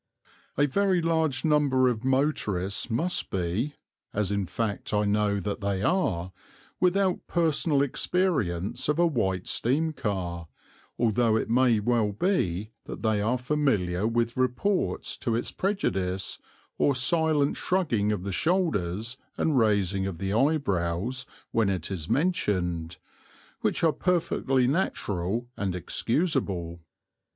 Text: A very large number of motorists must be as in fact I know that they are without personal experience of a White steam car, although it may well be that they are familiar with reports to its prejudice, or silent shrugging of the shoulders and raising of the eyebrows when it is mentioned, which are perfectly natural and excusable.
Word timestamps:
A 0.57 0.65
very 0.65 0.99
large 0.99 1.45
number 1.45 1.87
of 1.87 2.03
motorists 2.03 2.89
must 2.89 3.29
be 3.29 3.75
as 4.13 4.31
in 4.31 4.47
fact 4.47 4.95
I 4.95 5.05
know 5.05 5.39
that 5.39 5.61
they 5.61 5.83
are 5.83 6.31
without 6.79 7.27
personal 7.27 7.83
experience 7.83 8.89
of 8.89 8.97
a 8.97 9.05
White 9.05 9.45
steam 9.47 9.93
car, 9.93 10.47
although 10.97 11.35
it 11.35 11.51
may 11.51 11.79
well 11.79 12.13
be 12.13 12.71
that 12.85 13.03
they 13.03 13.21
are 13.21 13.37
familiar 13.37 14.07
with 14.07 14.35
reports 14.35 15.15
to 15.17 15.35
its 15.35 15.51
prejudice, 15.51 16.39
or 16.79 16.95
silent 16.95 17.55
shrugging 17.55 18.11
of 18.11 18.23
the 18.23 18.31
shoulders 18.31 19.17
and 19.37 19.59
raising 19.59 20.07
of 20.07 20.17
the 20.17 20.33
eyebrows 20.33 21.27
when 21.51 21.69
it 21.69 21.91
is 21.91 22.09
mentioned, 22.09 22.97
which 23.59 23.83
are 23.83 23.93
perfectly 23.93 24.65
natural 24.65 25.47
and 25.55 25.75
excusable. 25.75 26.79